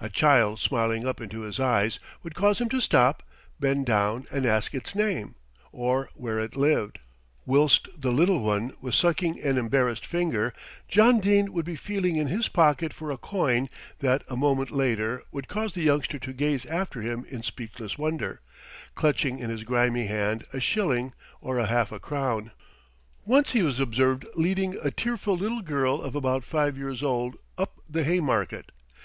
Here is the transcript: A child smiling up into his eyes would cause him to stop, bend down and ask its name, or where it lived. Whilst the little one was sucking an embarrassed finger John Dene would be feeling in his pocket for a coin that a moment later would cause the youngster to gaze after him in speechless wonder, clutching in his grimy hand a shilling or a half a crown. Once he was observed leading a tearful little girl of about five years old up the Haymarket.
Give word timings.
A 0.00 0.08
child 0.08 0.60
smiling 0.60 1.04
up 1.04 1.20
into 1.20 1.40
his 1.40 1.58
eyes 1.58 1.98
would 2.22 2.36
cause 2.36 2.60
him 2.60 2.68
to 2.68 2.80
stop, 2.80 3.24
bend 3.58 3.86
down 3.86 4.24
and 4.30 4.46
ask 4.46 4.72
its 4.72 4.94
name, 4.94 5.34
or 5.72 6.10
where 6.14 6.38
it 6.38 6.54
lived. 6.54 7.00
Whilst 7.44 7.88
the 8.00 8.12
little 8.12 8.40
one 8.40 8.76
was 8.80 8.94
sucking 8.94 9.40
an 9.42 9.58
embarrassed 9.58 10.06
finger 10.06 10.54
John 10.86 11.18
Dene 11.18 11.52
would 11.52 11.64
be 11.64 11.74
feeling 11.74 12.14
in 12.14 12.28
his 12.28 12.46
pocket 12.46 12.92
for 12.92 13.10
a 13.10 13.18
coin 13.18 13.68
that 13.98 14.22
a 14.28 14.36
moment 14.36 14.70
later 14.70 15.24
would 15.32 15.48
cause 15.48 15.72
the 15.72 15.82
youngster 15.82 16.20
to 16.20 16.32
gaze 16.32 16.64
after 16.66 17.02
him 17.02 17.26
in 17.28 17.42
speechless 17.42 17.98
wonder, 17.98 18.42
clutching 18.94 19.40
in 19.40 19.50
his 19.50 19.64
grimy 19.64 20.06
hand 20.06 20.44
a 20.52 20.60
shilling 20.60 21.14
or 21.40 21.58
a 21.58 21.66
half 21.66 21.90
a 21.90 21.98
crown. 21.98 22.52
Once 23.24 23.50
he 23.50 23.62
was 23.64 23.80
observed 23.80 24.24
leading 24.36 24.78
a 24.84 24.92
tearful 24.92 25.36
little 25.36 25.62
girl 25.62 26.00
of 26.00 26.14
about 26.14 26.44
five 26.44 26.78
years 26.78 27.02
old 27.02 27.34
up 27.58 27.80
the 27.90 28.04
Haymarket. 28.04 28.70